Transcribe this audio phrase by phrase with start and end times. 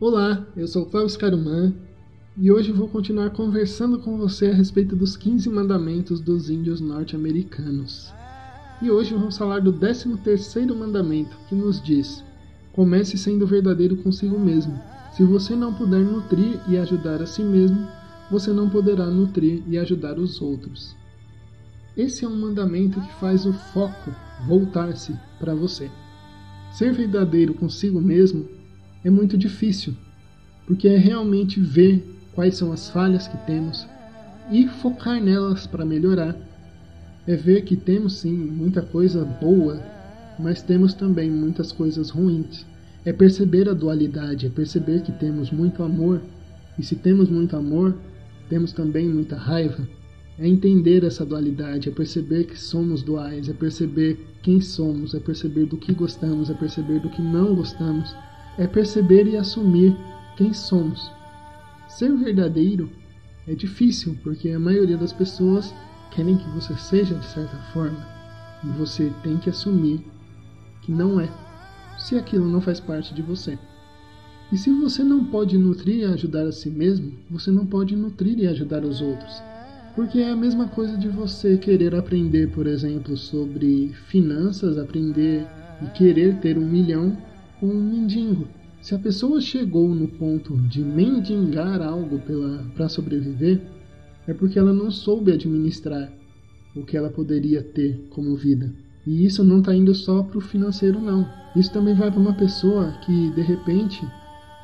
[0.00, 1.74] Olá, eu sou Cláudio Scaruman
[2.34, 8.10] e hoje vou continuar conversando com você a respeito dos 15 mandamentos dos índios norte-americanos.
[8.80, 12.24] E hoje vamos falar do 13º mandamento, que nos diz:
[12.72, 14.80] Comece sendo verdadeiro consigo mesmo.
[15.12, 17.86] Se você não puder nutrir e ajudar a si mesmo,
[18.30, 20.96] você não poderá nutrir e ajudar os outros.
[21.94, 24.10] Esse é um mandamento que faz o foco
[24.46, 25.90] voltar-se para você.
[26.72, 28.59] Ser verdadeiro consigo mesmo
[29.04, 29.94] é muito difícil,
[30.66, 33.86] porque é realmente ver quais são as falhas que temos
[34.50, 36.36] e focar nelas para melhorar.
[37.26, 39.80] É ver que temos sim muita coisa boa,
[40.38, 42.66] mas temos também muitas coisas ruins.
[43.04, 46.20] É perceber a dualidade, é perceber que temos muito amor,
[46.78, 47.94] e se temos muito amor,
[48.48, 49.86] temos também muita raiva.
[50.38, 55.66] É entender essa dualidade, é perceber que somos duais, é perceber quem somos, é perceber
[55.66, 58.14] do que gostamos, é perceber do que não gostamos,
[58.60, 59.96] é perceber e assumir
[60.36, 61.10] quem somos.
[61.88, 62.90] Ser verdadeiro
[63.48, 65.74] é difícil porque a maioria das pessoas
[66.10, 68.06] querem que você seja de certa forma
[68.62, 70.04] e você tem que assumir
[70.82, 71.28] que não é,
[71.98, 73.58] se aquilo não faz parte de você.
[74.52, 78.38] E se você não pode nutrir e ajudar a si mesmo, você não pode nutrir
[78.38, 79.42] e ajudar os outros.
[79.94, 85.46] Porque é a mesma coisa de você querer aprender, por exemplo, sobre finanças, aprender
[85.82, 87.16] e querer ter um milhão
[87.66, 88.48] um mendigo.
[88.80, 92.20] Se a pessoa chegou no ponto de mendigar algo
[92.74, 93.60] para sobreviver,
[94.26, 96.10] é porque ela não soube administrar
[96.74, 98.72] o que ela poderia ter como vida.
[99.06, 101.28] E isso não está indo só para o financeiro, não.
[101.56, 104.06] Isso também vai para uma pessoa que, de repente,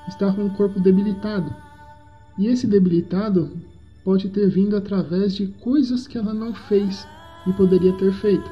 [0.08, 1.54] está com o corpo debilitado.
[2.38, 3.50] E esse debilitado
[4.04, 7.06] pode ter vindo através de coisas que ela não fez
[7.46, 8.48] e poderia ter feito.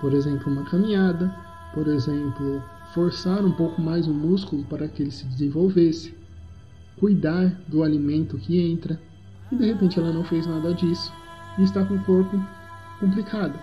[0.00, 1.34] Por exemplo, uma caminhada,
[1.74, 2.62] por exemplo,
[2.96, 6.14] forçar um pouco mais o músculo para que ele se desenvolvesse,
[6.98, 8.98] cuidar do alimento que entra,
[9.52, 11.12] e de repente ela não fez nada disso
[11.58, 12.42] e está com o corpo
[12.98, 13.58] complicado.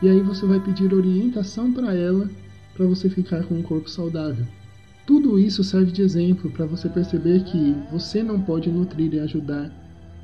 [0.00, 2.30] E aí você vai pedir orientação para ela
[2.74, 4.46] para você ficar com um corpo saudável.
[5.06, 9.70] Tudo isso serve de exemplo para você perceber que você não pode nutrir e ajudar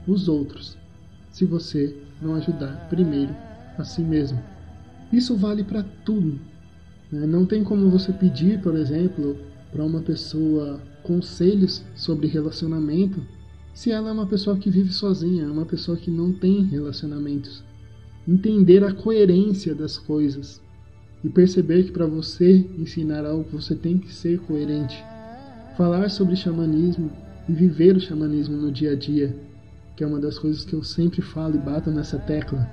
[0.08, 0.78] os outros
[1.30, 3.36] se você não ajudar primeiro
[3.76, 4.42] a si mesmo.
[5.12, 6.53] Isso vale para tudo.
[7.10, 7.26] Né?
[7.26, 9.36] Não tem como você pedir, por exemplo,
[9.72, 13.20] para uma pessoa conselhos sobre relacionamento
[13.74, 17.64] se ela é uma pessoa que vive sozinha, é uma pessoa que não tem relacionamentos.
[18.26, 20.62] Entender a coerência das coisas
[21.24, 25.04] e perceber que para você ensinar algo você tem que ser coerente.
[25.76, 27.10] Falar sobre xamanismo
[27.48, 29.36] e viver o xamanismo no dia a dia,
[29.96, 32.64] que é uma das coisas que eu sempre falo e bato nessa tecla,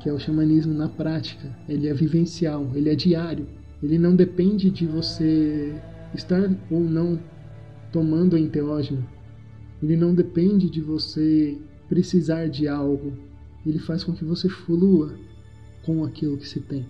[0.00, 1.56] que é o xamanismo na prática.
[1.68, 3.46] Ele é vivencial, ele é diário.
[3.82, 5.74] Ele não depende de você
[6.14, 7.18] estar ou não
[7.90, 9.04] tomando enteógeno.
[9.82, 13.12] Ele não depende de você precisar de algo.
[13.66, 15.14] Ele faz com que você flua
[15.84, 16.86] com aquilo que se tem.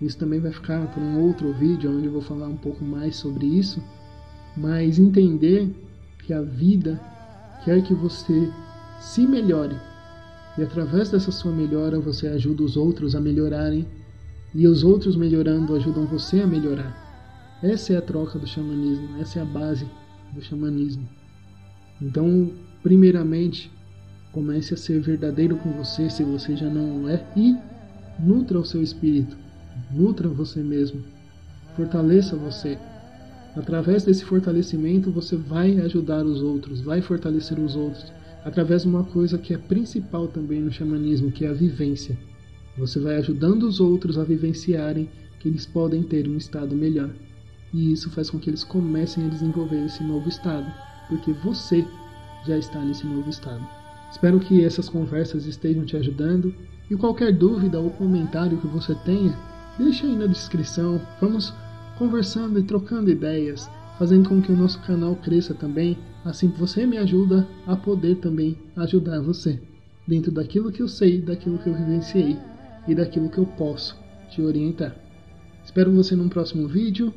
[0.00, 3.16] Isso também vai ficar para um outro vídeo onde eu vou falar um pouco mais
[3.16, 3.82] sobre isso,
[4.56, 5.68] mas entender
[6.24, 7.00] que a vida
[7.64, 8.50] quer que você
[9.00, 9.76] se melhore
[10.56, 13.86] e através dessa sua melhora você ajuda os outros a melhorarem
[14.54, 17.02] e os outros melhorando ajudam você a melhorar.
[17.62, 19.86] Essa é a troca do xamanismo, essa é a base
[20.32, 21.08] do xamanismo.
[22.00, 23.70] Então, primeiramente,
[24.32, 27.56] comece a ser verdadeiro com você se você já não é e
[28.18, 29.44] nutra o seu espírito
[29.90, 31.02] Nutra você mesmo.
[31.76, 32.78] Fortaleça você.
[33.56, 38.12] Através desse fortalecimento, você vai ajudar os outros, vai fortalecer os outros,
[38.44, 42.18] através de uma coisa que é principal também no xamanismo, que é a vivência.
[42.76, 45.08] Você vai ajudando os outros a vivenciarem
[45.38, 47.10] que eles podem ter um estado melhor.
[47.72, 50.70] E isso faz com que eles comecem a desenvolver esse novo estado,
[51.08, 51.86] porque você
[52.46, 53.66] já está nesse novo estado.
[54.10, 56.54] Espero que essas conversas estejam te ajudando
[56.90, 59.36] e qualquer dúvida ou comentário que você tenha,
[59.76, 61.52] Deixa aí na descrição, vamos
[61.98, 63.68] conversando e trocando ideias,
[63.98, 68.56] fazendo com que o nosso canal cresça também, assim você me ajuda a poder também
[68.76, 69.60] ajudar você,
[70.06, 72.38] dentro daquilo que eu sei, daquilo que eu vivenciei
[72.86, 73.98] e daquilo que eu posso
[74.30, 74.94] te orientar.
[75.64, 77.12] Espero você num próximo vídeo,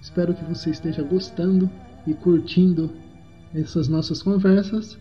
[0.00, 1.70] espero que você esteja gostando
[2.06, 2.90] e curtindo
[3.54, 4.98] essas nossas conversas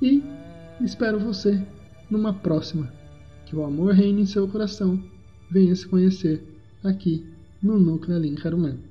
[0.00, 0.22] e
[0.80, 1.62] espero você
[2.10, 2.92] numa próxima.
[3.46, 5.02] Que o amor reine em seu coração
[5.50, 6.42] venha se conhecer
[6.82, 7.26] aqui
[7.62, 8.89] no Núcleo Alim Caruman.